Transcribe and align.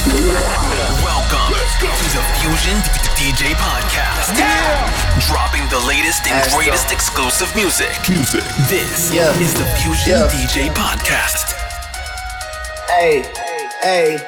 Welcome 0.00 1.52
to 1.52 1.86
the 2.16 2.24
Fusion 2.40 2.76
DJ 3.20 3.52
Podcast. 3.60 4.32
Dropping 5.28 5.68
the 5.68 5.78
latest 5.86 6.26
and 6.26 6.40
greatest 6.54 6.90
exclusive 6.90 7.54
music. 7.54 7.92
Music. 8.08 8.42
This 8.70 9.12
Yeah. 9.12 9.28
is 9.38 9.52
the 9.52 9.66
Fusion 9.76 10.12
Yeah. 10.16 10.26
DJ 10.32 10.70
Podcast. 10.72 11.52
Hey, 12.88 13.26
hey. 13.82 14.18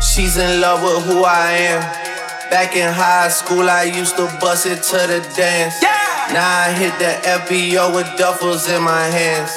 She's 0.00 0.36
in 0.36 0.60
love 0.60 0.80
with 0.84 1.02
who 1.06 1.24
I 1.24 1.50
am. 1.74 1.82
Back 2.48 2.76
in 2.76 2.92
high 2.92 3.28
school, 3.30 3.68
I 3.68 3.82
used 3.82 4.14
to 4.16 4.26
bust 4.40 4.66
it 4.66 4.80
to 4.84 4.98
the 5.08 5.20
dance. 5.34 5.74
Now 6.32 6.46
I 6.66 6.70
hit 6.70 6.96
the 7.00 7.18
FBO 7.26 7.90
with 7.90 8.06
duffels 8.16 8.68
in 8.68 8.80
my 8.82 9.06
hands. 9.06 9.50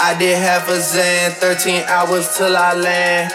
I 0.00 0.14
did 0.14 0.38
half 0.38 0.66
a 0.70 0.78
Xan, 0.80 1.34
13 1.34 1.84
hours 1.88 2.34
till 2.38 2.56
I 2.56 2.72
land. 2.72 3.34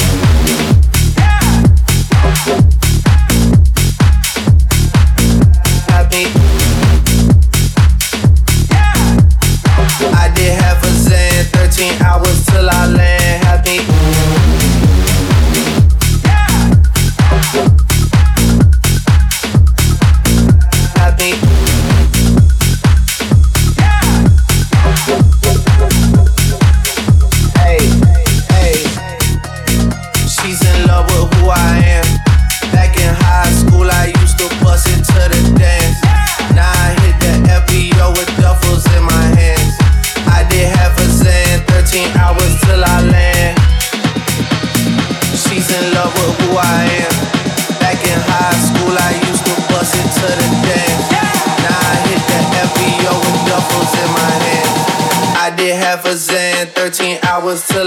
I 10.13 10.29
did 10.35 10.59
half 10.59 10.83
a 10.83 10.87
Xan, 10.87 11.45
13 11.53 12.01
hours 12.01 12.45
till 12.47 12.69
I 12.69 12.87
land 12.87 13.20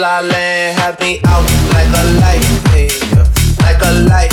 I 0.04 0.20
land. 0.20 0.78
Had 0.78 1.00
me 1.00 1.20
out 1.24 1.40
like 1.72 1.88
a 1.88 2.04
light, 2.20 2.44
yeah. 2.76 3.24
like 3.64 3.80
a 3.80 3.92
light, 4.04 4.32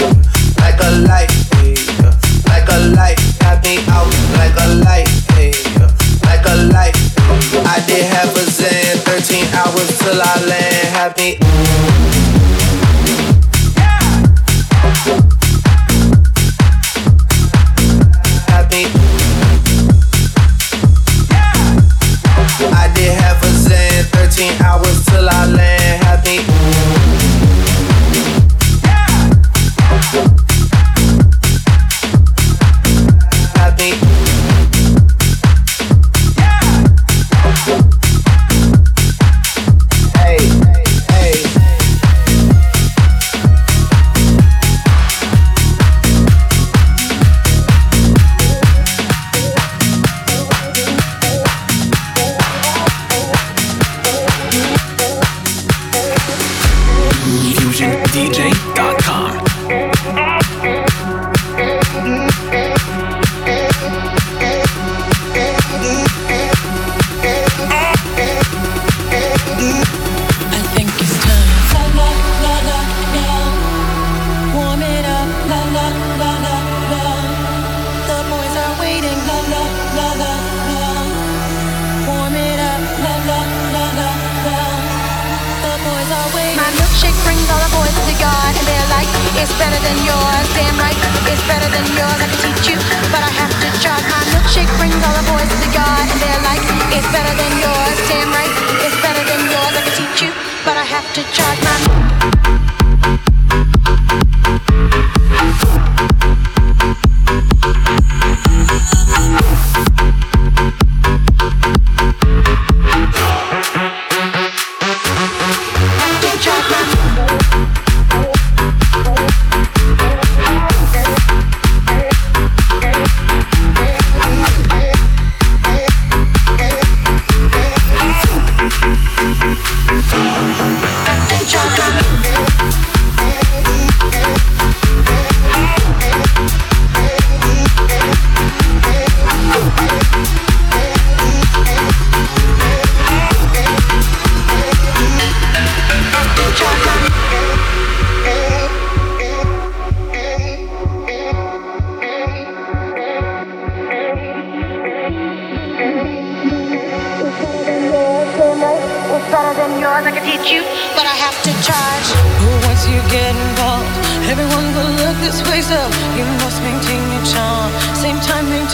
yeah. 0.00 0.12
like 0.58 0.80
a 0.80 0.90
light, 1.06 1.30
yeah. 1.62 2.10
like 2.50 2.68
a 2.68 2.78
light. 2.96 3.18
Had 3.40 3.62
me 3.62 3.78
out 3.94 4.10
like 4.34 4.58
a 4.58 4.66
light, 4.82 5.08
yeah. 5.38 5.90
like 6.26 6.44
a 6.46 6.56
light. 6.66 6.96
I 7.64 7.84
did 7.86 8.06
have 8.06 8.34
a 8.34 8.40
Xan, 8.40 8.98
13 9.06 9.46
hours 9.54 9.98
till 9.98 10.20
I 10.20 10.46
land. 10.46 10.88
Had 10.96 11.16
me. 11.16 12.23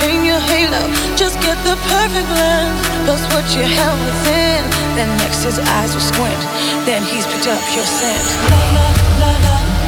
maintain 0.00 0.24
your 0.24 0.40
halo. 0.40 0.80
Just 1.16 1.40
get 1.40 1.56
the 1.64 1.76
perfect 1.88 2.26
blend. 2.28 3.04
Plus 3.04 3.22
what 3.32 3.44
you 3.56 3.62
have 3.62 3.98
within. 4.06 4.62
Then 4.96 5.08
next 5.18 5.44
his 5.44 5.58
eyes 5.58 5.94
will 5.94 6.00
squint. 6.00 6.40
Then 6.86 7.02
he's 7.02 7.26
picked 7.26 7.46
up 7.46 7.62
your 7.74 7.84
scent. 7.84 8.26
La 8.50 8.60
la 8.76 8.86
la 9.20 9.32
la. 9.44 9.79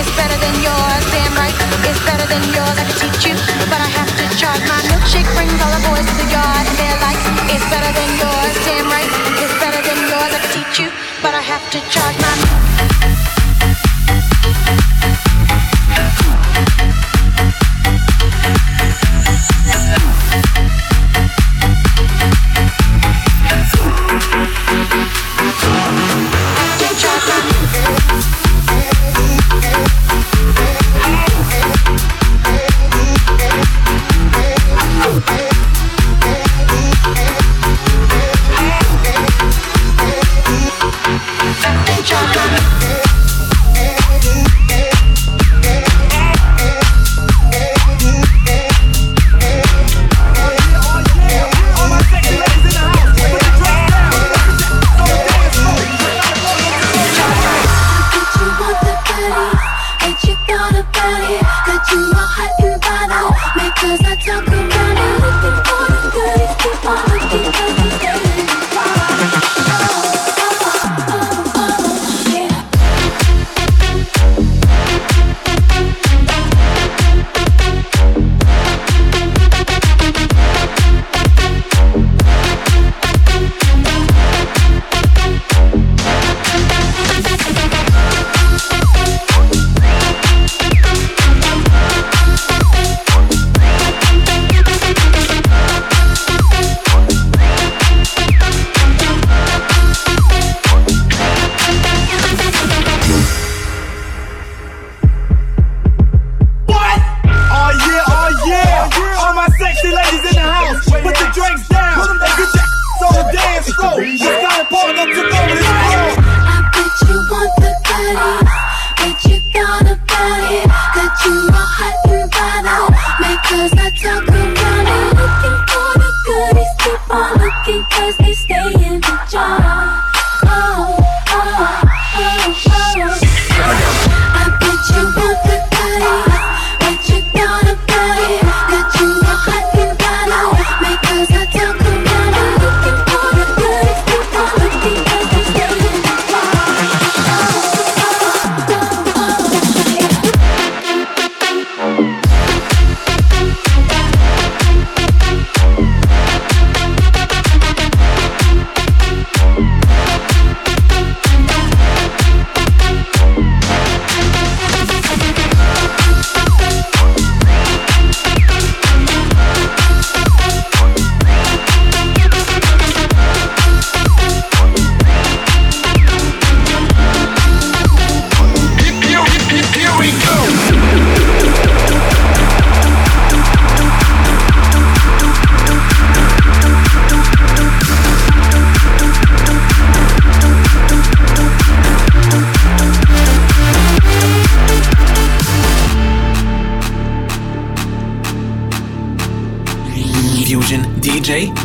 It's 0.00 0.16
better 0.16 0.38
than 0.40 0.56
yours, 0.64 1.04
damn 1.12 1.34
right. 1.36 1.52
It's 1.84 2.00
better 2.08 2.24
than 2.24 2.40
yours. 2.56 2.72
I 2.80 2.88
can 2.88 2.96
teach 2.96 3.28
you, 3.28 3.34
but 3.68 3.84
I 3.84 3.90
have 4.00 4.08
to 4.08 4.24
charge. 4.40 4.64
My 4.64 4.80
milkshake 4.88 5.28
brings 5.36 5.52
all 5.60 5.72
the 5.76 5.84
boys 5.92 6.08
to 6.08 6.24
yard, 6.32 6.64
and 6.64 6.76
they're 6.80 7.00
like, 7.04 7.20
it's 7.52 7.68
better 7.68 7.92
than 7.92 8.10
yours, 8.16 8.54
damn 8.64 8.88
right. 8.88 9.10
It's 9.44 9.52
better 9.60 9.82
than 9.84 10.00
yours. 10.08 10.32
I 10.32 10.40
can 10.40 10.52
teach 10.56 10.80
you, 10.80 10.88
but 11.20 11.34
I 11.34 11.42
have 11.44 11.64
to 11.76 11.80
charge 11.92 12.16
my. 12.16 13.39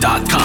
Dot 0.06 0.30
com. 0.30 0.45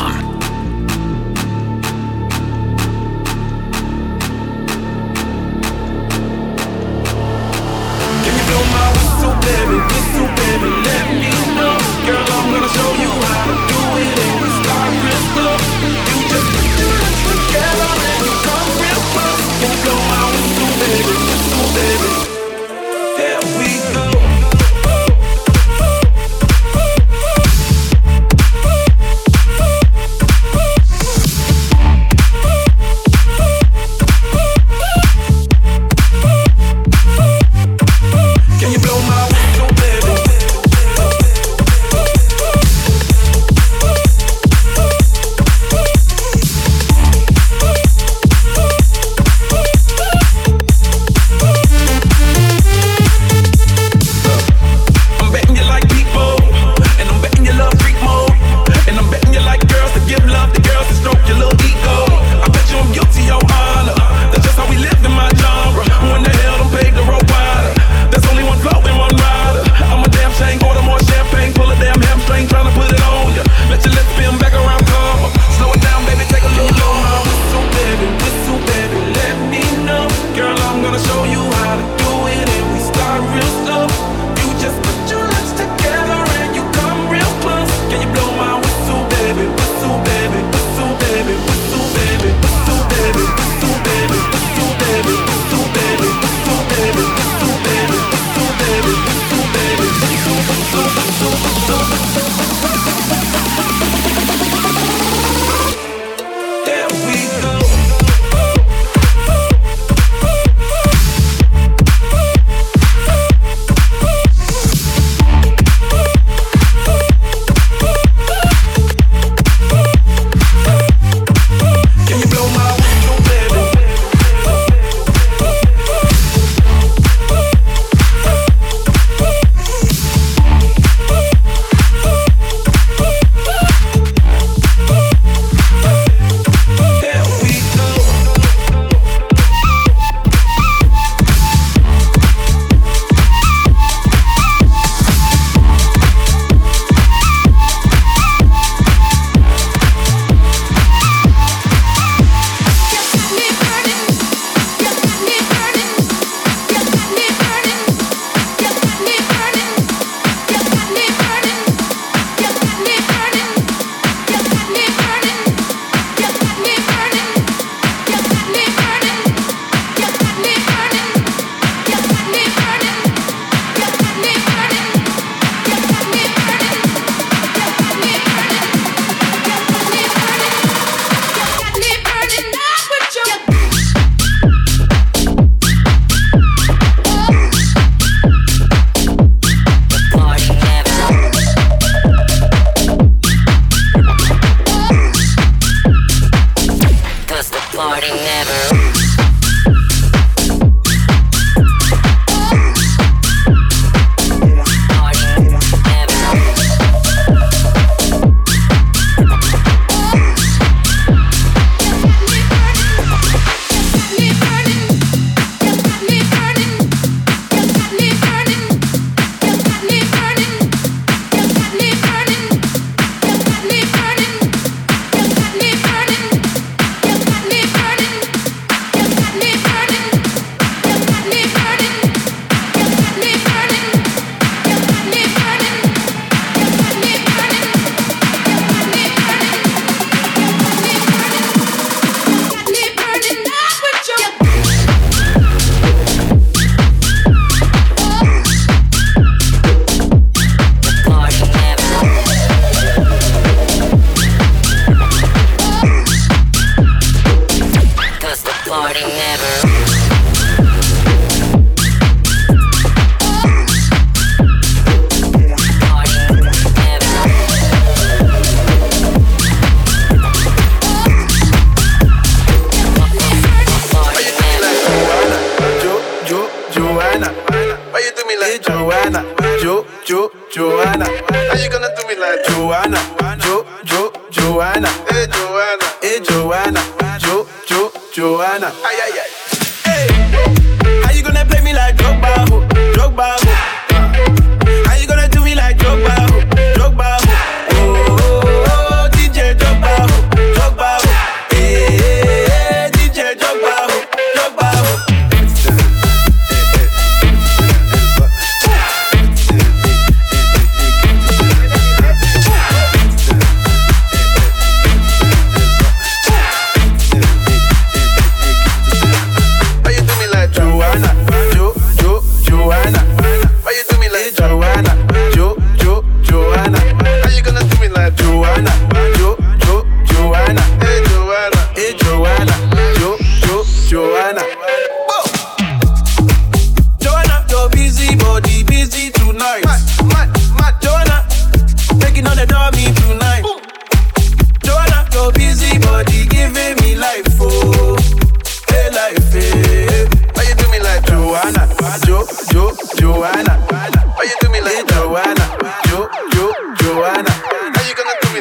party 258.70 259.00
never. 259.00 260.19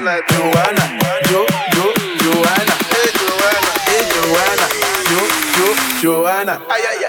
like 0.10 0.28
Joanna. 0.34 0.86
Jo, 1.30 1.46
Jo, 1.76 1.86
Joanna. 2.24 2.76
Hey, 2.94 3.10
Joanna. 3.20 3.72
Hey, 3.90 4.04
Joanna. 4.14 4.68
Jo, 5.10 5.22
Jo, 5.56 5.68
Joanna. 6.02 6.54
Ay, 6.68 6.82
ay, 6.92 7.06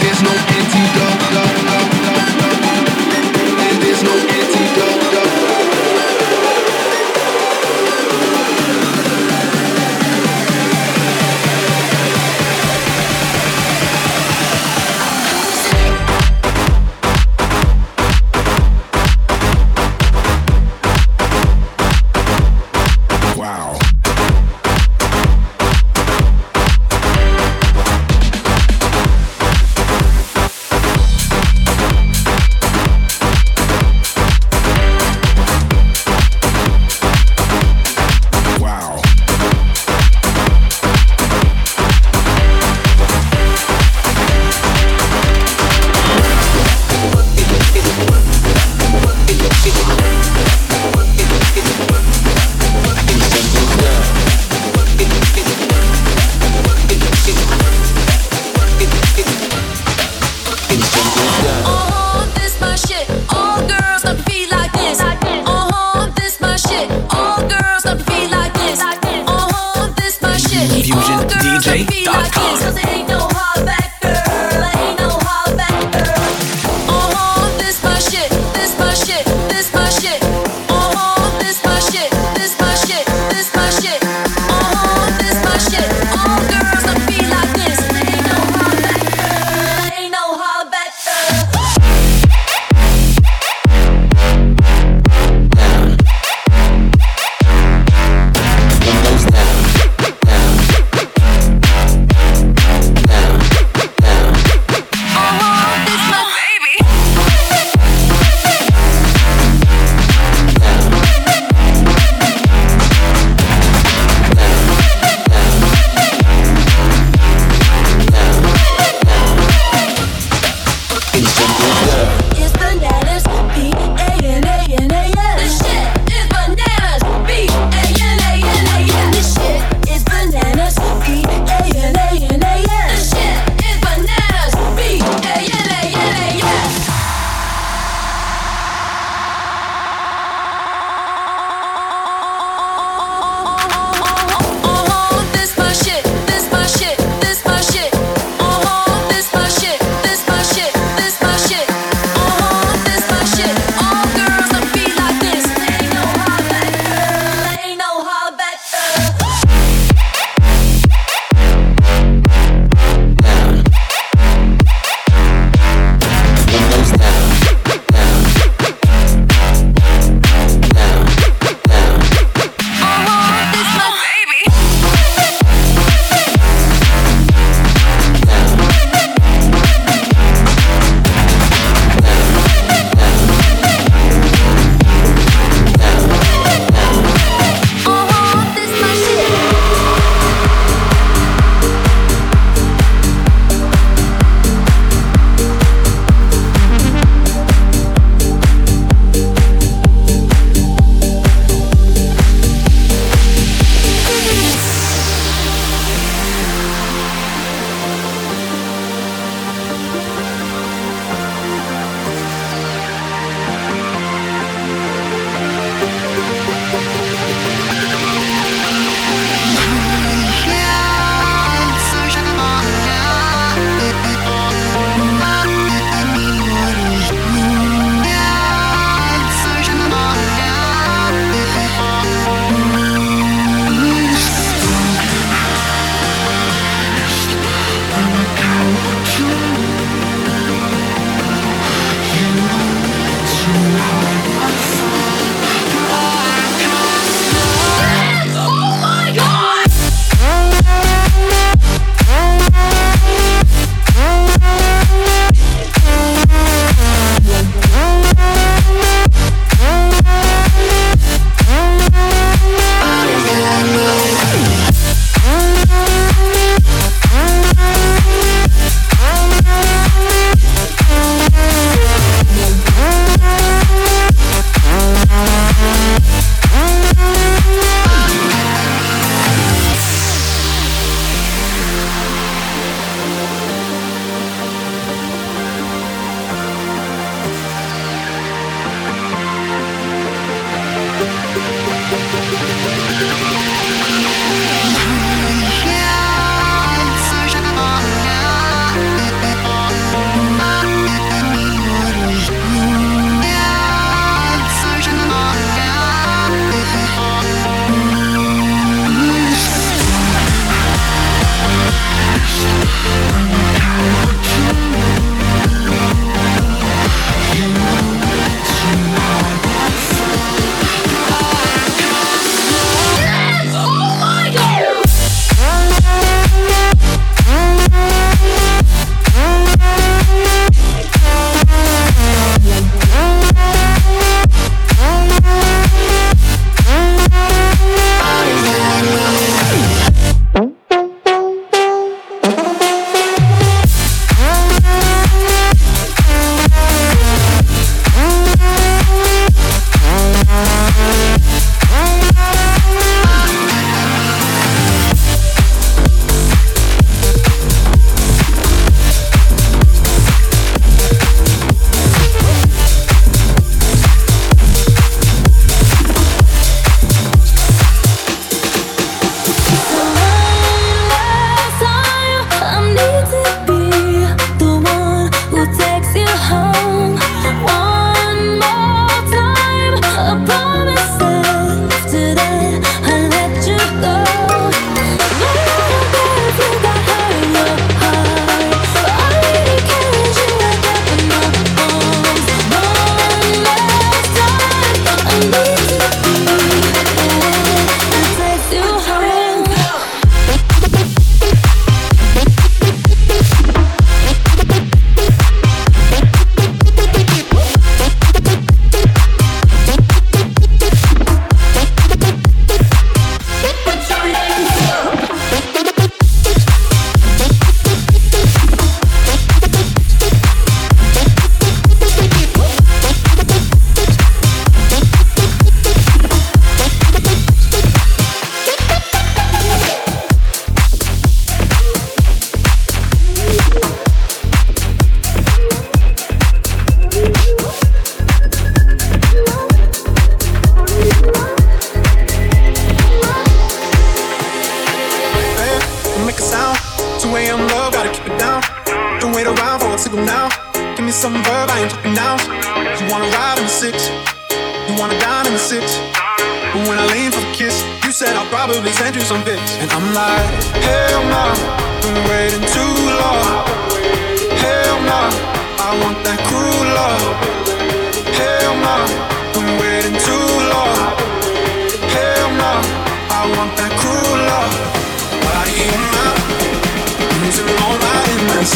There's 0.00 0.22
no 0.22 0.30
antidote. 0.30 1.22
And 3.60 3.82
there's 3.82 4.02
no 4.02 4.12
antidote. 4.12 5.07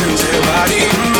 into 0.02 0.32
your 0.32 0.42
body. 0.42 1.11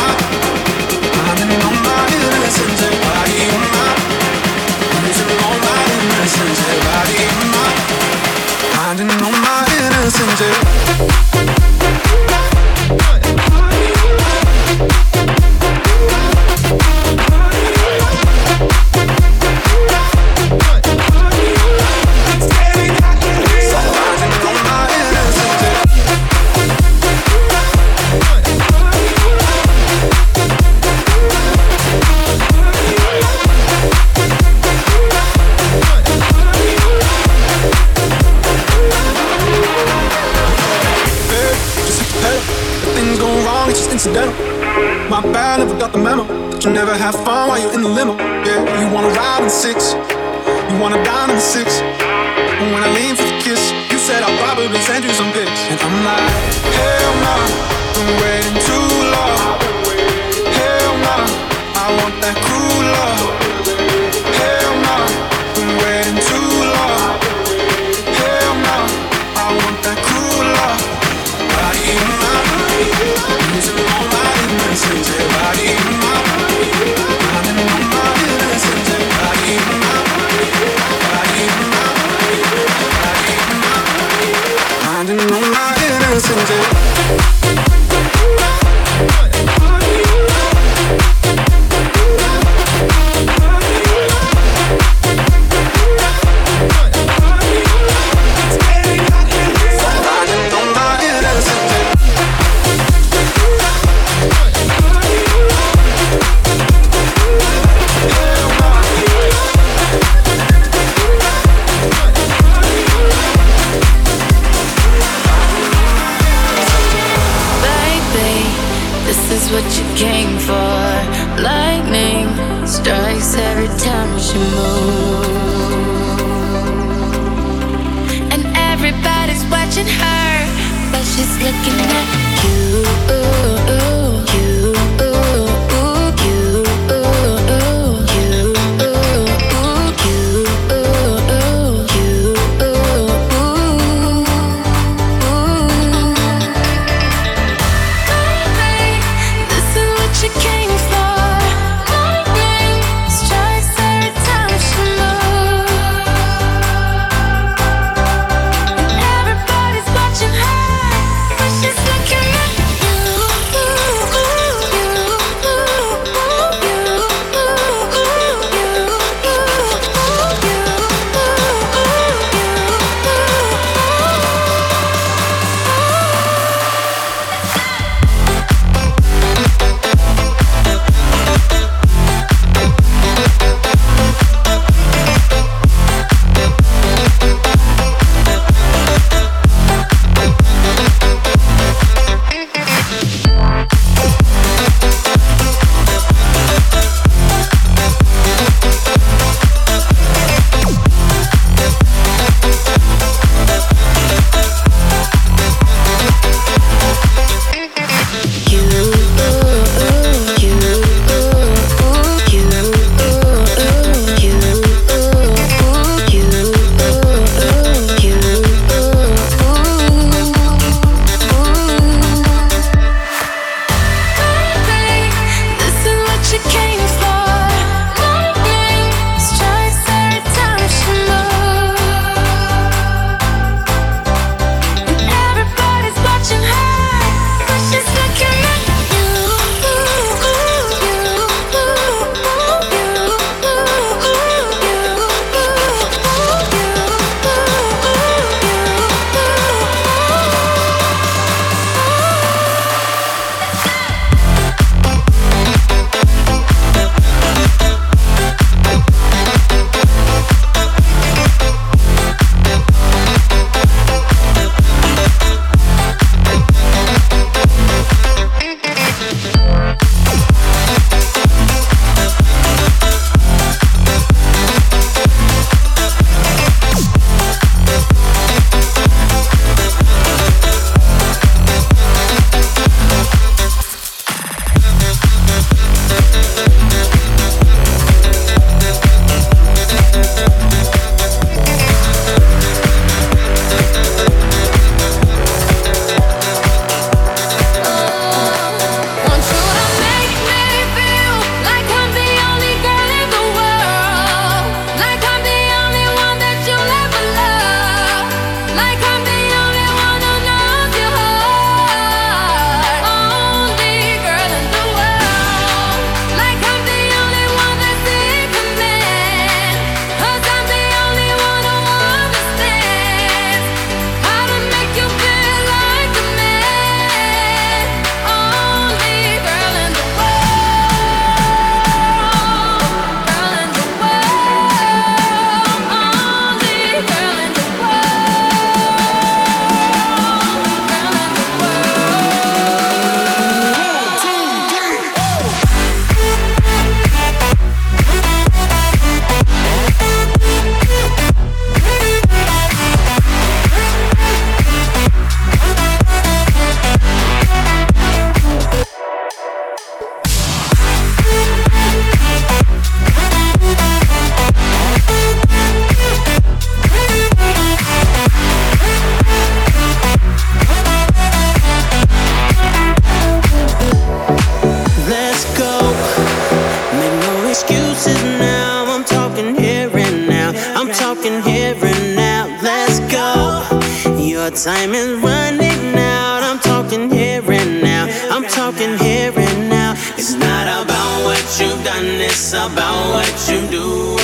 time 384.35 384.73
is 384.73 384.99
running 384.99 385.75
out. 385.77 386.23
I'm 386.23 386.39
talking 386.39 386.89
here 386.89 387.21
and 387.31 387.61
now. 387.61 387.85
I'm 388.09 388.23
talking 388.23 388.77
here 388.79 389.13
and 389.15 389.49
now. 389.49 389.73
It's 389.95 390.13
not 390.13 390.47
about 390.47 391.03
what 391.03 391.23
you've 391.39 391.63
done, 391.63 391.85
it's 392.01 392.33
about 392.33 392.93
what 392.93 393.29
you 393.29 393.47
do. 393.49 393.97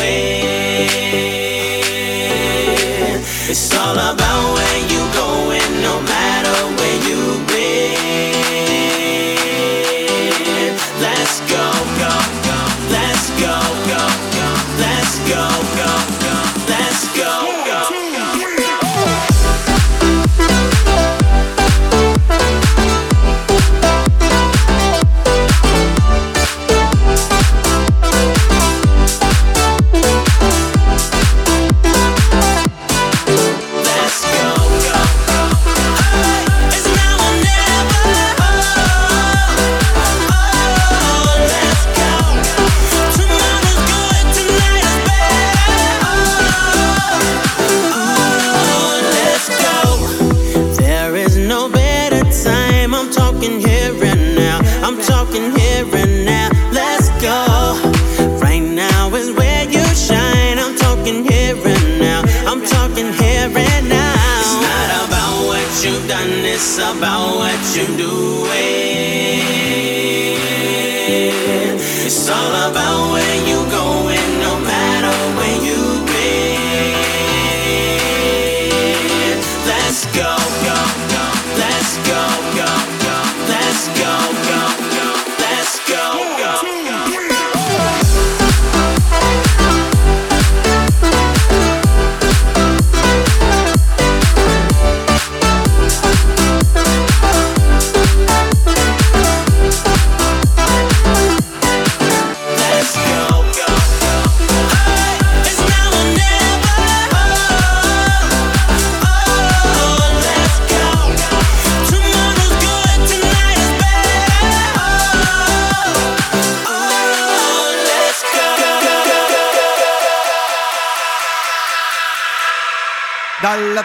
It's 3.52 3.76
all 3.76 3.94
about 3.94 4.54
where 4.54 4.89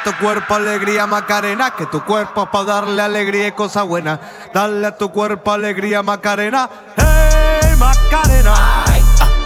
tu 0.05 0.13
cuerpo 0.19 0.55
alegría 0.55 1.07
Macarena, 1.07 1.71
que 1.77 1.87
tu 1.87 2.05
cuerpo 2.05 2.43
es 2.45 2.49
para 2.51 2.65
darle 2.65 3.03
alegría 3.03 3.49
y 3.49 3.53
cosa 3.53 3.83
buena. 3.83 4.21
Dale 4.53 4.87
a 4.87 4.97
tu 4.97 5.11
cuerpo 5.11 5.51
alegría 5.53 6.03
Macarena, 6.03 6.69
hey 6.97 7.75
Macarena. 7.79 8.85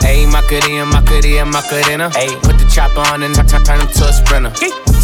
Ayy, 0.04 0.26
Macarena, 0.26 0.84
Macarena, 0.86 1.44
Macarena. 1.44 2.10
Ayy, 2.14 2.34
put 2.40 2.56
the 2.56 2.64
chopper 2.72 3.00
on 3.12 3.22
and 3.22 3.34
turn, 3.34 3.62
turn 3.62 3.80
him 3.80 3.88
to 3.88 4.08
a 4.08 4.12
sprinter. 4.12 4.50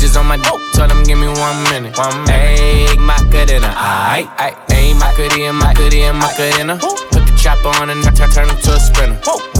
Just 0.00 0.16
on 0.16 0.26
my 0.26 0.38
dope, 0.38 0.60
tell 0.72 0.90
him 0.90 1.04
give 1.04 1.18
me 1.18 1.28
one 1.28 1.62
minute. 1.64 1.96
One 1.98 2.24
minute. 2.24 2.32
Ayy, 2.32 2.96
Macarena. 2.98 3.68
Ayy, 3.76 4.94
Macarena, 4.94 5.52
Macarena, 5.52 6.12
Macarena. 6.14 6.78
Put 6.78 7.23
on 7.64 7.90
and 7.90 8.02
turn, 8.02 8.30
turn 8.30 8.48
him 8.48 8.56
to 8.56 8.72
a 8.72 8.80
sprinter. 8.80 9.18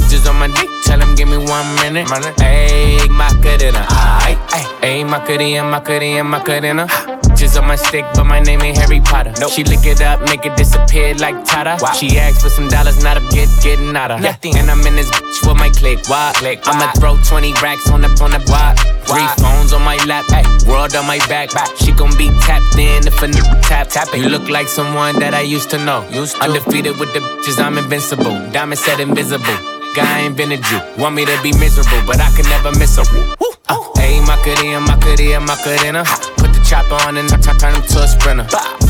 Just 0.09 0.29
on 0.29 0.37
my 0.37 0.49
dick, 0.49 0.71
tell 0.85 1.01
him 1.01 1.15
give 1.15 1.29
me 1.29 1.39
one 1.39 1.67
minute. 1.77 2.07
Ayy, 2.07 3.09
Macarena, 3.11 3.85
aight, 4.23 4.39
aight. 4.49 4.69
Ayy, 4.83 5.09
Macarena, 5.09 5.65
Macarena, 5.65 6.25
Macarena. 6.25 6.87
Just 7.35 7.59
on 7.59 7.67
my 7.67 7.75
stick, 7.75 8.05
but 8.15 8.25
my 8.25 8.39
name 8.39 8.63
ain't 8.63 8.79
Harry 8.79 9.01
Potter. 9.01 9.33
Nope. 9.41 9.51
She 9.51 9.65
lick 9.65 9.85
it 9.87 10.01
up, 10.01 10.21
make 10.23 10.47
it 10.47 10.57
disappear 10.57 11.15
like 11.15 11.45
Tata. 11.45 11.77
She 11.99 12.19
asked 12.19 12.43
for 12.43 12.49
some 12.49 12.69
dollars, 12.69 13.03
not 13.03 13.17
a 13.17 13.21
get 13.35 13.49
getting 13.63 13.97
out 13.97 14.11
of. 14.11 14.21
Nothing. 14.21 14.57
And 14.57 14.71
I'm 14.71 14.87
in 14.87 14.95
this 14.95 15.11
bitch 15.11 15.47
with 15.47 15.57
my 15.57 15.71
click. 15.71 15.99
Why? 16.07 16.33
click. 16.37 16.61
I'ma 16.65 16.93
throw 16.93 17.17
20 17.17 17.53
racks 17.55 17.91
on 17.91 18.03
the 18.03 18.09
on 18.23 18.31
the 18.31 18.43
block. 18.47 18.79
Three 19.05 19.27
phones 19.43 19.73
on 19.73 19.83
my 19.83 19.97
lap, 20.07 20.25
ay, 20.31 20.45
world 20.67 20.95
on 20.95 21.07
my 21.07 21.19
back. 21.29 21.51
She 21.77 21.93
gon' 21.93 22.17
be 22.17 22.29
tapped 22.41 22.77
in 22.79 23.07
if 23.07 23.21
a 23.23 23.27
nigga 23.27 23.61
tap 23.63 23.89
tap 23.89 24.09
it. 24.15 24.21
You 24.21 24.29
look 24.29 24.49
like 24.49 24.69
someone 24.69 25.19
that 25.19 25.35
I 25.35 25.43
used 25.43 25.71
to 25.71 25.79
know. 25.79 26.09
Used 26.11 26.37
to. 26.37 26.45
Undefeated 26.45 26.99
with 26.99 27.13
the 27.13 27.21
bitches, 27.21 27.59
I'm 27.63 27.77
invincible. 27.79 27.94
Diamond 27.95 28.77
said 28.81 28.99
invisible. 28.99 29.55
Guy 29.95 30.27
ain't 30.27 30.37
been 30.37 30.51
a 30.51 30.57
Jew. 30.57 30.81
Want 30.99 31.15
me 31.15 31.25
to 31.25 31.43
be 31.45 31.53
miserable, 31.53 32.03
but 32.05 32.19
I 32.19 32.27
can 32.35 32.43
never 32.51 32.77
miss 32.77 32.97
her. 32.97 33.05
Uh, 33.69 33.79
Ayy, 34.03 34.19
Macarena, 34.27 34.81
Macarena, 34.81 35.39
Macarena. 35.39 36.03
Put 36.35 36.51
the 36.51 36.67
chopper 36.67 36.99
on 37.07 37.17
and 37.19 37.29
turn, 37.31 37.57
turn 37.57 37.73
him 37.77 37.83
to 37.83 38.03
a 38.03 38.09
sprinter. 38.09 38.49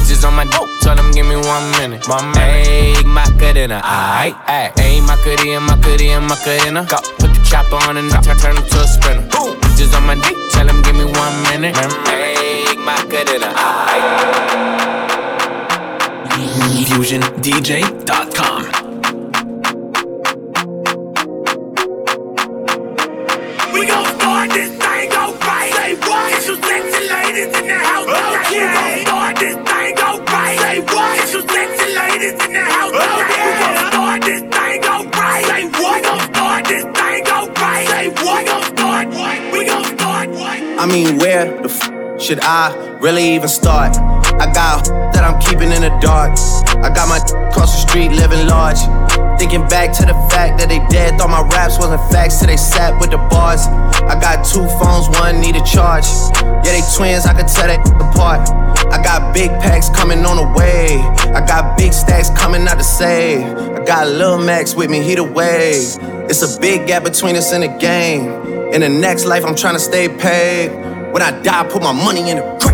Just 0.08 0.24
on 0.24 0.32
my 0.32 0.46
dope, 0.48 0.70
tell 0.80 0.96
him 0.96 1.12
give 1.12 1.26
me 1.26 1.36
one 1.36 1.70
minute. 1.76 2.08
One 2.08 2.32
minute. 2.32 2.64
Ayy, 2.64 3.04
Macarena, 3.04 3.82
uh, 3.84 4.24
aight, 4.24 4.40
aight. 4.48 4.72
Ayy, 4.80 5.04
Macarena, 5.04 5.60
Macarena, 5.60 6.20
Macarena. 6.24 6.86
Go. 6.88 6.96
Put 7.20 7.36
the 7.36 7.44
chopper 7.44 7.76
on 7.84 7.98
and 7.98 8.08
turn, 8.24 8.38
turn 8.38 8.56
him 8.56 8.64
to 8.64 8.80
a 8.80 8.86
sprinter. 8.88 9.28
Just 9.76 9.92
on 9.92 10.06
my 10.08 10.14
dick, 10.14 10.36
tell 10.48 10.66
him 10.66 10.80
give 10.80 10.96
me 10.96 11.04
one 11.04 11.36
minute. 11.52 11.76
Ayy, 11.76 12.80
Macarena, 12.80 13.52
uh, 13.52 13.92
aight. 13.92 14.64
FusionDJ.com. 16.88 18.23
We 18.23 18.23
I 40.84 40.86
mean, 40.86 41.16
where 41.16 41.46
the 41.62 41.70
f- 41.72 42.20
should 42.20 42.40
I 42.42 42.68
really 43.00 43.32
even 43.32 43.48
start? 43.48 43.96
I 43.96 44.52
got 44.52 44.84
that 45.16 45.24
I'm 45.24 45.40
keeping 45.40 45.72
in 45.72 45.80
the 45.80 45.88
dark. 46.04 46.36
I 46.84 46.92
got 46.92 47.08
my 47.08 47.16
across 47.48 47.72
the 47.72 47.88
street 47.88 48.12
living 48.12 48.46
large. 48.46 48.76
Thinking 49.40 49.66
back 49.66 49.96
to 49.96 50.04
the 50.04 50.12
fact 50.28 50.60
that 50.60 50.68
they 50.68 50.84
dead, 50.92 51.16
thought 51.16 51.32
my 51.32 51.40
raps 51.56 51.78
wasn't 51.78 52.04
facts 52.12 52.36
till 52.36 52.48
they 52.48 52.58
sat 52.58 53.00
with 53.00 53.12
the 53.12 53.16
bars. 53.32 53.64
I 53.64 54.20
got 54.20 54.44
two 54.44 54.68
phones, 54.76 55.08
one 55.16 55.40
need 55.40 55.56
a 55.56 55.64
charge. 55.64 56.04
Yeah, 56.68 56.76
they 56.76 56.84
twins, 56.92 57.24
I 57.24 57.32
could 57.32 57.48
tell 57.48 57.64
they 57.64 57.80
apart. 58.04 58.44
I 58.92 59.00
got 59.00 59.32
big 59.32 59.48
packs 59.64 59.88
coming 59.88 60.20
on 60.28 60.36
the 60.36 60.48
way. 60.52 61.00
I 61.32 61.40
got 61.48 61.78
big 61.78 61.94
stacks 61.94 62.28
coming 62.36 62.68
out 62.68 62.76
to 62.76 62.84
save. 62.84 63.40
I 63.40 63.82
got 63.86 64.06
Lil 64.06 64.36
Max 64.36 64.74
with 64.74 64.90
me, 64.90 65.00
he 65.00 65.14
the 65.14 65.24
wave. 65.24 65.96
It's 66.28 66.44
a 66.44 66.60
big 66.60 66.86
gap 66.86 67.04
between 67.04 67.36
us 67.36 67.54
in 67.54 67.62
the 67.62 67.72
game. 67.80 68.53
In 68.74 68.80
the 68.80 68.88
next 68.88 69.24
life, 69.24 69.44
I'm 69.44 69.54
trying 69.54 69.74
to 69.74 69.78
stay 69.80 70.08
paid. 70.08 70.70
When 71.12 71.22
I 71.22 71.30
die, 71.42 71.62
put 71.68 71.80
my 71.80 71.92
money 71.92 72.28
in 72.28 72.38
the 72.38 72.58
grave. 72.60 72.73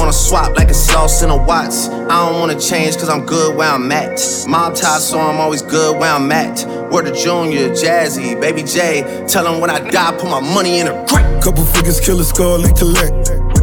Wanna 0.00 0.14
swap 0.14 0.56
like 0.56 0.70
a 0.70 0.74
sauce 0.74 1.22
in 1.22 1.28
a 1.28 1.36
Watts. 1.36 1.88
I 1.88 2.26
don't 2.26 2.40
wanna 2.40 2.58
change 2.58 2.96
cause 2.96 3.10
I'm 3.10 3.26
good 3.26 3.54
where 3.54 3.68
I'm 3.68 3.92
at. 3.92 4.18
Mob 4.48 4.74
tie, 4.74 4.98
so 4.98 5.20
I'm 5.20 5.38
always 5.38 5.60
good 5.60 5.98
where 5.98 6.10
I'm 6.10 6.32
at. 6.32 6.64
Word 6.90 7.04
to 7.04 7.12
Junior, 7.12 7.68
Jazzy, 7.68 8.40
Baby 8.40 8.62
J. 8.62 9.26
Tell 9.28 9.44
them 9.44 9.60
when 9.60 9.68
I 9.68 9.78
die, 9.90 10.12
put 10.12 10.30
my 10.30 10.40
money 10.40 10.80
in 10.80 10.88
a 10.88 11.04
grave. 11.06 11.42
Couple 11.42 11.66
figures, 11.66 12.00
kill 12.00 12.18
a 12.18 12.24
skull 12.24 12.64
and 12.64 12.74
collect. 12.78 13.12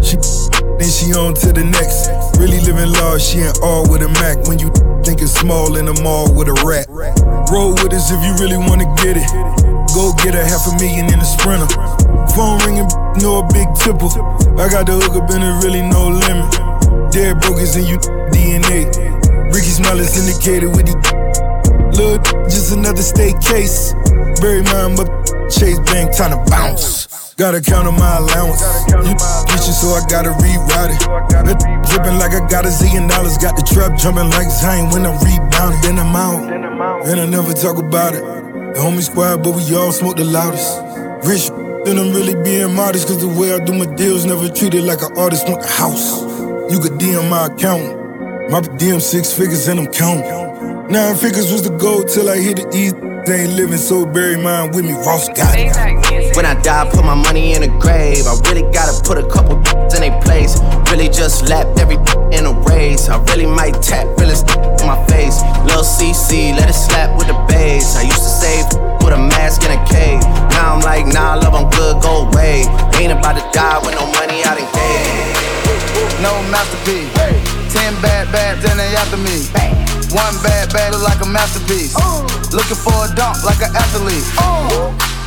She 0.06 0.18
then 0.78 0.90
she 0.94 1.12
on 1.18 1.34
to 1.42 1.52
the 1.52 1.66
next. 1.66 2.14
Really 2.38 2.62
living 2.62 2.94
large, 3.02 3.24
she 3.24 3.40
ain't 3.40 3.58
all 3.64 3.90
with 3.90 4.04
a 4.04 4.10
Mac. 4.22 4.38
When 4.48 4.60
you 4.60 4.70
think 5.02 5.24
it's 5.24 5.34
small 5.34 5.76
in 5.76 5.86
the 5.86 6.00
mall 6.06 6.32
with 6.32 6.50
a 6.50 6.58
rat. 6.62 6.86
Roll 7.50 7.74
with 7.74 7.98
us 7.98 8.12
if 8.14 8.22
you 8.22 8.38
really 8.38 8.62
wanna 8.62 8.86
get 9.02 9.18
it. 9.18 9.26
Go 9.90 10.14
get 10.22 10.36
a 10.36 10.46
half 10.46 10.70
a 10.70 10.78
million 10.78 11.10
in 11.12 11.18
a 11.18 11.26
sprinter. 11.26 11.66
Phone 12.38 12.62
ringing, 12.62 12.86
no 13.26 13.42
a 13.42 13.48
big 13.50 13.74
tipple. 13.74 14.37
I 14.58 14.70
got 14.70 14.86
the 14.86 14.94
hook 14.94 15.16
up 15.16 15.30
and 15.30 15.44
it 15.44 15.64
really 15.64 15.82
no 15.82 16.10
limit. 16.10 16.50
Dead 17.12 17.40
broke 17.40 17.62
is 17.62 17.76
in 17.76 17.86
you 17.86 17.98
DNA. 18.34 18.90
Ricky 19.54 19.70
Smile 19.70 20.00
is 20.00 20.18
indicated 20.18 20.76
with 20.76 20.88
the 20.88 20.98
Look, 21.98 22.24
just 22.50 22.74
another 22.74 23.02
state 23.02 23.40
case. 23.42 23.94
Bury 24.42 24.62
mine, 24.62 24.96
but 24.96 25.10
Chase 25.50 25.80
Bank 25.90 26.16
time 26.16 26.32
to 26.32 26.42
bounce. 26.50 27.34
Gotta 27.38 27.62
count 27.62 27.88
on 27.88 27.96
my 27.98 28.18
allowance. 28.18 28.62
You 28.90 29.14
bitches, 29.50 29.78
so 29.78 29.94
I 29.94 30.02
gotta 30.10 30.30
reroute 30.30 30.94
it. 30.94 31.02
That 31.46 31.58
dripping 31.90 32.18
like 32.18 32.34
I 32.34 32.42
got 32.50 32.66
a 32.66 32.70
zillion 32.70 33.08
dollars. 33.10 33.38
Got 33.38 33.56
the 33.56 33.64
trap 33.64 33.98
jumping 33.98 34.30
like 34.32 34.50
Zion 34.50 34.90
when 34.90 35.06
I 35.06 35.14
rebound. 35.22 35.84
Then 35.84 35.98
I'm 35.98 36.16
out, 36.16 37.06
and 37.06 37.22
I 37.22 37.26
never 37.26 37.54
talk 37.54 37.78
about 37.78 38.16
it. 38.16 38.22
The 38.22 38.80
homie 38.82 39.02
squad, 39.02 39.44
but 39.44 39.56
we 39.56 39.64
all 39.76 39.92
smoke 39.92 40.18
the 40.18 40.26
loudest. 40.26 40.82
Rich, 41.26 41.50
then 41.88 41.98
I'm 41.98 42.12
really 42.12 42.36
being 42.44 42.74
modest. 42.76 43.08
Cause 43.08 43.22
the 43.22 43.30
way 43.30 43.54
I 43.54 43.64
do 43.64 43.74
my 43.74 43.86
deals 43.96 44.26
never 44.26 44.50
treated 44.50 44.84
like 44.84 45.02
an 45.02 45.18
artist. 45.18 45.48
Want 45.48 45.62
the 45.62 45.70
house. 45.70 46.22
You 46.72 46.80
could 46.80 47.00
DM 47.00 47.30
my 47.30 47.46
account. 47.46 48.52
My 48.52 48.60
DM 48.60 49.02
six 49.02 49.32
figures 49.32 49.68
and 49.68 49.80
I'm 49.80 49.88
counting. 49.88 50.92
Nine 50.92 51.16
figures 51.16 51.52
was 51.52 51.64
the 51.64 51.76
goal 51.78 52.04
till 52.04 52.30
I 52.30 52.38
hit 52.38 52.58
the 52.58 52.68
east. 52.76 53.07
They 53.28 53.44
ain't 53.44 53.60
living 53.60 53.78
so 53.78 54.06
bury 54.06 54.38
mine 54.38 54.72
with 54.72 54.86
me. 54.86 54.94
Ross 54.94 55.28
got 55.28 55.52
it. 55.52 55.76
When 56.38 56.46
I 56.46 56.56
die, 56.64 56.88
I 56.88 56.90
put 56.90 57.04
my 57.04 57.14
money 57.14 57.56
in 57.56 57.64
a 57.64 57.68
grave. 57.68 58.24
I 58.24 58.40
really 58.48 58.64
gotta 58.72 58.96
put 59.04 59.18
a 59.18 59.28
couple 59.28 59.60
in 60.00 60.02
a 60.08 60.16
place. 60.24 60.56
Really 60.88 61.10
just 61.10 61.44
lapped 61.50 61.78
every 61.78 62.00
in 62.32 62.48
a 62.48 62.56
race. 62.72 63.10
I 63.10 63.20
really 63.28 63.46
might 63.46 63.84
tap 63.84 64.08
realest 64.16 64.48
in 64.56 64.88
my 64.88 64.96
face. 65.12 65.44
Lil 65.68 65.84
CC, 65.84 66.56
let 66.56 66.70
it 66.70 66.80
slap 66.80 67.20
with 67.20 67.28
the 67.28 67.36
bass. 67.52 67.98
I 67.98 68.04
used 68.04 68.24
to 68.24 68.32
save 68.32 68.64
with 69.04 69.12
a 69.12 69.20
mask 69.20 69.60
in 69.68 69.76
a 69.76 69.82
cave. 69.92 70.24
Now 70.56 70.76
I'm 70.76 70.82
like, 70.88 71.06
nah, 71.06 71.36
love, 71.36 71.54
I'm 71.54 71.70
good, 71.76 72.02
go 72.02 72.32
away. 72.32 72.64
Ain't 72.96 73.12
about 73.12 73.36
to 73.36 73.44
die 73.52 73.78
with 73.84 73.96
no 74.00 74.08
money 74.16 74.40
out 74.48 74.56
in 74.56 74.64
gave. 74.72 76.24
No 76.24 76.32
masterpiece. 76.48 77.12
Ten 77.76 77.92
bad 78.00 78.32
bads 78.32 78.64
and 78.64 78.80
they 78.80 78.96
after 78.96 79.18
me. 79.18 79.97
One 80.16 80.36
bad 80.40 80.72
bad 80.72 80.94
look 80.94 81.04
like 81.04 81.20
a 81.20 81.28
masterpiece. 81.28 81.94
Looking 82.56 82.80
for 82.80 82.96
a 83.06 83.10
dunk 83.16 83.44
like 83.44 83.60
an 83.60 83.76
athlete. 83.76 84.24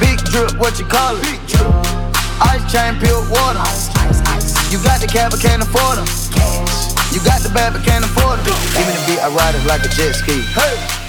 Big 0.01 0.17
drip, 0.33 0.57
what 0.57 0.79
you 0.79 0.87
call 0.87 1.17
it? 1.17 1.23
Big 1.23 1.41
drip. 1.47 1.69
Ice 2.41 2.65
chain, 2.73 2.97
pure 2.97 3.21
water. 3.29 3.61
You 4.73 4.79
got 4.81 5.01
the 5.01 5.07
cab, 5.07 5.33
but 5.33 5.41
can't 5.41 5.63
afford 5.63 5.99
them. 5.99 6.09
You 7.13 7.21
got 7.21 7.43
the 7.43 7.51
bad, 7.51 7.75
but 7.75 7.85
can't 7.85 8.05
afford 8.05 8.41
it. 8.41 8.49
Even 8.79 8.95
the 8.95 9.03
beat, 9.07 9.21
I 9.21 9.29
ride 9.35 9.55
it 9.55 9.67
like 9.67 9.85
a 9.85 9.89
jet 9.89 10.15
ski. 10.15 10.41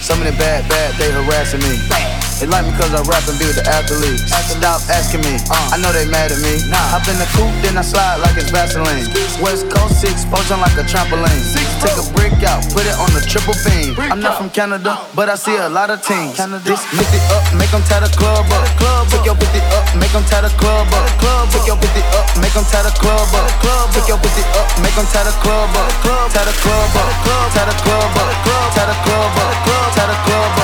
Some 0.02 0.20
of 0.20 0.26
the 0.26 0.34
bad, 0.34 0.68
bad, 0.68 0.96
they 1.00 1.12
harassing 1.12 1.62
me. 1.62 2.31
They 2.42 2.50
like 2.50 2.66
me 2.66 2.74
cause 2.74 2.90
I 2.90 3.06
rap 3.06 3.22
and 3.30 3.38
be 3.38 3.46
with 3.46 3.62
the 3.62 3.66
athletes. 3.70 4.26
Stop 4.34 4.82
asking 4.90 5.22
me, 5.22 5.38
I 5.70 5.78
know 5.78 5.94
they 5.94 6.10
mad 6.10 6.34
at 6.34 6.42
me. 6.42 6.58
Nah, 6.74 6.82
hop 6.90 7.06
in 7.06 7.14
the 7.22 7.30
coupe, 7.38 7.54
then 7.62 7.78
I 7.78 7.86
slide 7.86 8.18
like 8.18 8.34
it's 8.34 8.50
Vaseline. 8.50 9.06
West 9.38 9.70
Coast 9.70 10.02
6, 10.02 10.26
posing 10.26 10.58
like 10.58 10.74
a 10.74 10.82
trampoline. 10.90 11.38
Take 11.86 11.94
a 11.94 12.06
brick 12.18 12.34
out, 12.42 12.66
put 12.74 12.90
it 12.90 12.98
on 12.98 13.14
the 13.14 13.22
triple 13.22 13.54
beam. 13.62 13.94
I'm 14.10 14.18
not 14.18 14.42
from 14.42 14.50
Canada, 14.50 14.98
but 15.14 15.30
I 15.30 15.38
see 15.38 15.54
a 15.54 15.70
lot 15.70 15.94
of 15.94 16.02
teams. 16.02 16.34
This 16.66 16.82
50 16.82 17.14
up, 17.30 17.46
make 17.54 17.70
them 17.70 17.86
tie 17.86 18.02
the 18.02 18.10
club 18.18 18.50
up. 18.50 18.66
Take 19.14 19.22
your 19.22 19.38
50 19.38 19.62
up, 19.78 19.86
make 20.02 20.10
them 20.10 20.26
tie 20.26 20.42
the 20.42 20.50
club 20.58 20.90
up. 20.98 21.06
Take 21.54 21.70
your 21.70 21.78
50 21.78 21.94
up, 22.18 22.26
make 22.42 22.58
them 22.58 22.66
tie 22.66 22.82
the 22.82 22.90
club 22.98 23.30
up. 23.38 23.46
Take 23.94 24.10
your 24.10 24.18
50 24.18 24.42
up, 24.58 24.66
make 24.82 24.98
them 24.98 25.06
tie 25.14 25.30
the 25.30 25.34
club 25.46 25.70
up. 25.78 25.94
Tie 26.34 26.42
the 26.42 26.56
club 26.58 26.90
up, 26.90 27.06
tie 27.54 27.70
the 27.70 27.76
club 27.86 28.18
up, 28.18 28.34
tie 28.74 28.90
the 28.90 28.98
club 29.06 29.30
up, 29.30 29.54
tie 29.94 30.10
the 30.10 30.18
club 30.26 30.58
up, 30.58 30.61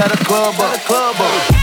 tie 0.00 0.08
the 0.08 0.24
club 0.24 0.54
up, 0.58 0.80
club 0.86 1.16
up. 1.18 1.59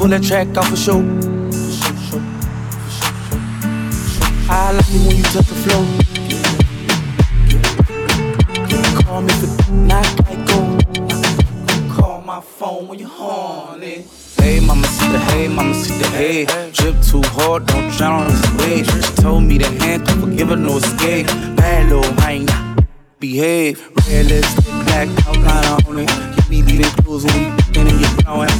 Pull 0.00 0.08
that 0.08 0.22
track 0.22 0.48
off 0.56 0.66
for 0.70 0.76
sure. 0.76 1.04
I 4.48 4.72
like 4.72 4.88
it 4.88 5.06
when 5.06 5.16
you 5.18 5.22
touch 5.24 5.46
the 5.46 5.54
floor. 5.62 5.84
Call 9.04 9.20
me 9.20 9.32
for 9.40 9.72
not 9.72 10.08
like 10.24 10.42
go. 10.48 10.58
Call 11.94 12.22
my 12.22 12.40
phone 12.40 12.88
when 12.88 12.98
you're 12.98 13.08
horny. 13.08 14.06
Hey, 14.38 14.60
mama, 14.60 14.86
see 14.86 15.12
the 15.12 15.18
hey, 15.18 15.48
mama, 15.48 15.74
see 15.74 15.98
the 15.98 16.08
hey. 16.08 16.46
Drip 16.72 16.96
too 17.02 17.20
hard, 17.36 17.66
don't 17.66 17.90
drown 17.98 18.22
on 18.22 18.28
this 18.28 18.42
wave. 18.56 18.86
She 18.86 19.22
told 19.22 19.42
me 19.44 19.58
to 19.58 19.66
handcuff, 19.66 20.18
forgive 20.18 20.48
her, 20.48 20.56
no 20.56 20.78
escape. 20.78 21.26
Bad 21.56 21.90
little 21.92 22.10
wine, 22.14 22.46
behave. 23.18 23.78
Realistic, 24.08 24.64
black 24.64 25.08
outline 25.26 25.66
on 25.86 25.98
it. 25.98 26.10
You 26.50 26.62
be 26.62 26.72
leaving 26.72 27.04
clues 27.04 27.26
when 27.26 27.54
we 27.54 27.59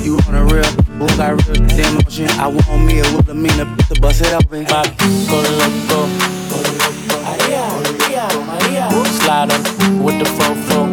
you. 0.05 0.19
On 0.29 0.35
a 0.35 0.45
real, 0.45 0.65
who 0.99 1.07
got 1.17 1.33
real 1.47 1.67
damn 1.69 1.95
motion. 1.95 2.29
I 2.39 2.47
want 2.47 2.85
me 2.85 3.01
a 3.01 3.05
a 3.29 3.35
mean 3.35 3.53
to 3.53 4.01
bust 4.01 4.23
it 4.23 4.33
open. 4.33 4.65
My 4.65 4.85
go 5.29 5.39
loco. 5.59 6.09
Slide 9.21 9.53
on 9.53 10.03
with 10.03 10.19
the 10.19 10.25
fofo. 10.25 10.90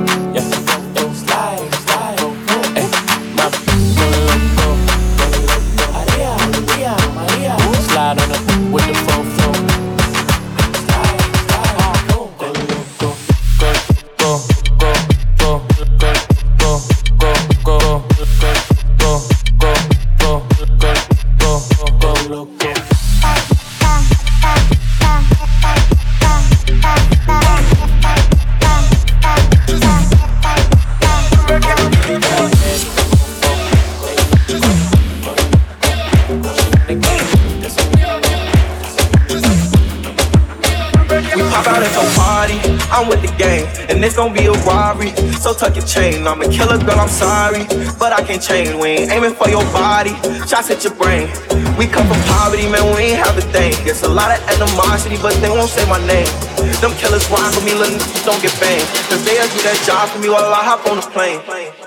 It's 44.07 44.15
gonna 44.15 44.33
be 44.33 44.47
a 44.47 44.55
robbery. 44.63 45.11
So 45.43 45.53
tuck 45.53 45.75
your 45.75 45.85
chain, 45.85 46.25
I'm 46.25 46.41
a 46.41 46.47
killer, 46.47 46.79
girl, 46.79 46.97
I'm 46.97 47.09
sorry, 47.11 47.67
but 47.99 48.13
I 48.13 48.23
can't 48.23 48.41
change. 48.41 48.73
We 48.73 49.03
ain't 49.03 49.11
aiming 49.11 49.35
for 49.35 49.49
your 49.49 49.63
body, 49.75 50.15
shots 50.47 50.71
at 50.71 50.83
your 50.83 50.95
brain. 50.95 51.27
We 51.75 51.85
come 51.85 52.07
from 52.07 52.21
poverty, 52.31 52.71
man, 52.71 52.87
we 52.95 53.11
ain't 53.11 53.19
have 53.19 53.37
a 53.37 53.45
thing. 53.51 53.73
It's 53.83 54.03
a 54.03 54.09
lot 54.09 54.31
of 54.31 54.39
animosity, 54.47 55.17
but 55.21 55.35
they 55.43 55.49
won't 55.49 55.69
say 55.69 55.83
my 55.89 55.99
name. 56.07 56.31
Them 56.79 56.95
killers 56.95 57.27
rhyme 57.29 57.51
for 57.51 57.63
me, 57.67 57.75
little 57.75 57.99
don't 58.23 58.41
get 58.41 58.55
banged. 58.63 58.87
Cause 59.11 59.21
they'll 59.27 59.51
do 59.51 59.59
that 59.67 59.77
job 59.85 60.07
for 60.09 60.19
me 60.19 60.29
while 60.29 60.55
I 60.55 60.63
hop 60.63 60.87
on 60.87 60.97
the 60.97 61.07
plane. 61.11 61.86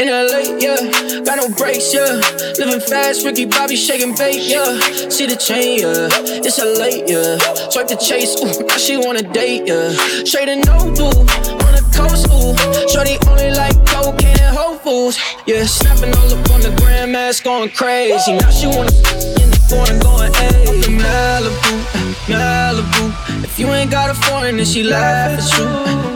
In 0.00 0.08
LA, 0.08 0.56
yeah, 0.56 1.20
got 1.26 1.36
no 1.36 1.50
brakes, 1.50 1.92
yeah. 1.92 2.22
Living 2.56 2.80
fast, 2.80 3.22
Ricky 3.22 3.44
Bobby 3.44 3.76
shaking 3.76 4.16
bait, 4.16 4.40
yeah. 4.48 4.80
See 5.10 5.26
the 5.26 5.36
chain, 5.36 5.80
yeah. 5.80 6.08
It's 6.40 6.58
a 6.58 6.64
late, 6.64 7.04
yeah. 7.06 7.36
Swipe 7.68 7.88
the 7.88 7.96
chase, 7.96 8.32
ooh, 8.40 8.64
now 8.64 8.78
she 8.78 8.96
wanna 8.96 9.20
date, 9.20 9.68
yeah. 9.68 9.92
Straight 10.24 10.48
and 10.48 10.64
Noble, 10.64 11.12
on 11.12 11.72
the 11.76 11.84
coast, 11.92 12.32
ooh. 12.32 12.56
Shorty 12.88 13.18
only 13.28 13.50
like 13.50 13.76
cocaine 13.84 14.40
and 14.40 14.56
Whole 14.56 14.78
Foods, 14.78 15.18
yeah. 15.44 15.66
Snapping 15.66 16.16
all 16.16 16.32
up 16.32 16.50
on 16.50 16.62
the 16.62 16.74
grandmas, 16.80 17.42
going 17.42 17.68
crazy. 17.68 18.32
Now 18.32 18.48
she 18.48 18.68
wanna 18.68 18.88
in 19.36 19.50
the 19.52 19.60
foreign, 19.68 19.98
going 20.00 20.32
hey. 20.32 20.80
Malibu, 20.96 21.76
Malibu. 22.24 23.44
If 23.44 23.58
you 23.58 23.66
ain't 23.68 23.90
got 23.90 24.08
a 24.08 24.14
foreign, 24.14 24.56
then 24.56 24.64
she 24.64 24.82
laugh 24.82 25.38
at 25.38 25.58
you. 25.58 25.66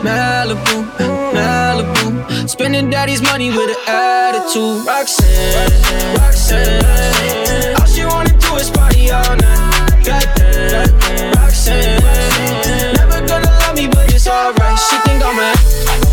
Malibu, 0.01 1.14
Malibu. 1.35 2.49
Spending 2.49 2.89
daddy's 2.89 3.21
money 3.21 3.49
with 3.49 3.69
an 3.69 3.81
attitude. 3.87 4.85
Roxanne, 4.85 6.15
Roxanne. 6.17 7.75
All 7.79 7.87
she 7.87 8.05
wanna 8.05 8.33
do 8.39 8.55
is 8.55 8.69
party 8.71 9.11
all 9.11 9.35
night. 9.35 10.03
Goddamn, 10.05 11.33
Roxanne. 11.35 12.01
Never 12.95 13.19
gonna 13.27 13.51
love 13.61 13.75
me, 13.75 13.87
but 13.87 14.13
it's 14.13 14.27
alright. 14.27 14.79
She 14.79 14.97
think 15.05 15.23
I'm 15.23 15.39
a, 15.39 15.51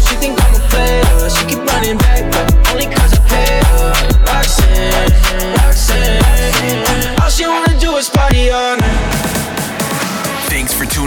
she 0.07 0.15
think 0.17 0.35
I'm 0.43 0.55
a 0.55 0.61
player. 0.71 1.31
She 1.31 1.45
keep 1.47 1.63
running 1.71 1.99
back, 1.99 2.32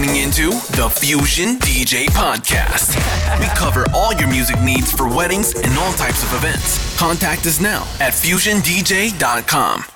tuning 0.05 0.21
into 0.21 0.49
the 0.75 0.89
Fusion 0.89 1.57
DJ 1.59 2.05
Podcast. 2.07 2.95
We 3.39 3.47
cover 3.55 3.85
all 3.93 4.13
your 4.13 4.27
music 4.27 4.59
needs 4.61 4.91
for 4.91 5.07
weddings 5.07 5.53
and 5.53 5.77
all 5.77 5.93
types 5.93 6.23
of 6.23 6.33
events. 6.33 6.97
Contact 6.97 7.45
us 7.45 7.59
now 7.59 7.83
at 7.99 8.13
fusiondj.com. 8.13 9.94